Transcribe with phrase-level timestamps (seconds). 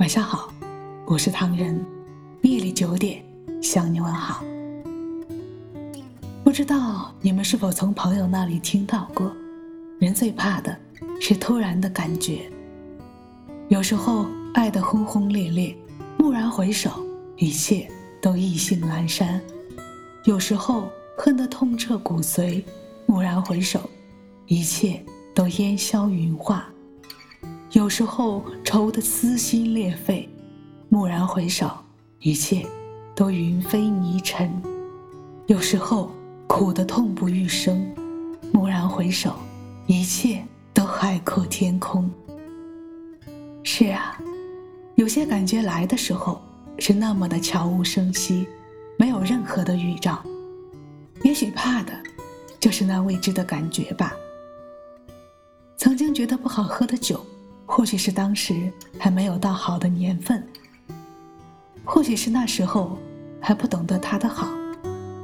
[0.00, 0.50] 晚上好，
[1.04, 1.78] 我是唐人。
[2.40, 3.22] 夜里九点
[3.62, 4.42] 向你问好。
[6.42, 9.30] 不知道你们是否从朋友那里听到过，
[9.98, 10.74] 人最怕的
[11.20, 12.50] 是突然的感觉。
[13.68, 14.24] 有时候
[14.54, 15.76] 爱得轰轰烈烈，
[16.16, 16.90] 蓦然回首，
[17.36, 17.86] 一切
[18.22, 19.38] 都意兴阑珊；
[20.24, 22.64] 有时候恨得痛彻骨髓，
[23.04, 23.78] 蓦然回首，
[24.46, 25.04] 一切
[25.34, 26.66] 都烟消云化。
[27.72, 30.28] 有时候愁得撕心裂肺，
[30.88, 31.70] 蓦然回首，
[32.18, 32.66] 一切
[33.14, 34.48] 都云飞泥尘；
[35.46, 36.10] 有时候
[36.48, 37.80] 苦得痛不欲生，
[38.52, 39.36] 蓦然回首，
[39.86, 42.10] 一切都海阔天空。
[43.62, 44.18] 是啊，
[44.96, 46.42] 有些感觉来的时候
[46.80, 48.48] 是那么的悄无声息，
[48.96, 50.20] 没有任何的预兆。
[51.22, 51.92] 也许怕的，
[52.58, 54.12] 就是那未知的感觉吧。
[55.76, 57.24] 曾经觉得不好喝的酒。
[57.72, 60.44] 或许是当时还没有到好的年份，
[61.84, 62.98] 或许是那时候
[63.40, 64.48] 还不懂得他的好，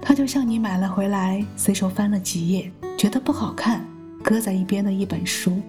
[0.00, 3.84] 他就像你买了回来，随手翻了几页，觉得不好看，
[4.22, 5.60] 搁在一边的一本书。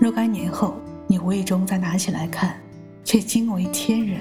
[0.00, 0.74] 若干年后，
[1.06, 2.58] 你无意中再拿起来看，
[3.04, 4.20] 却惊为天人，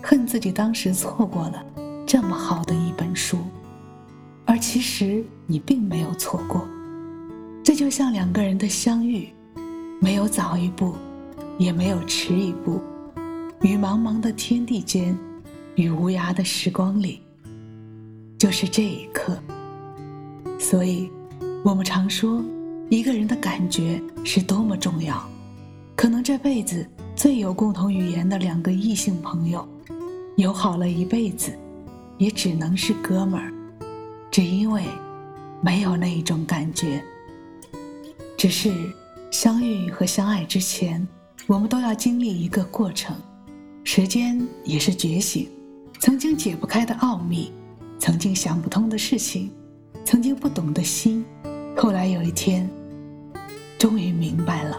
[0.00, 1.66] 恨自己当时错过了
[2.06, 3.38] 这么好的一本书，
[4.44, 6.64] 而其实你并没有错过。
[7.64, 9.28] 这就像两个人的相遇。
[10.00, 10.94] 没有早一步，
[11.58, 12.80] 也没有迟一步，
[13.62, 15.18] 于茫茫的天地间，
[15.74, 17.20] 于无涯的时光里，
[18.38, 19.36] 就是这一刻。
[20.56, 21.10] 所以，
[21.64, 22.40] 我们常说，
[22.88, 25.20] 一个人的感觉是多么重要。
[25.96, 29.66] 可能这辈子最有共同语言的两个异性朋友，
[30.36, 31.52] 友好了一辈子，
[32.18, 33.52] 也只能是哥们儿，
[34.30, 34.84] 只因为
[35.60, 37.02] 没有那一种感觉，
[38.36, 38.72] 只是。
[39.30, 41.06] 相遇和相爱之前，
[41.46, 43.14] 我们都要经历一个过程。
[43.84, 45.48] 时间也是觉醒，
[45.98, 47.52] 曾经解不开的奥秘，
[47.98, 49.50] 曾经想不通的事情，
[50.04, 51.24] 曾经不懂的心，
[51.76, 52.68] 后来有一天，
[53.78, 54.78] 终于明白了。